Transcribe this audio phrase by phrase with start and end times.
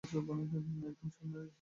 [0.03, 1.47] একদম সামনে সি দল।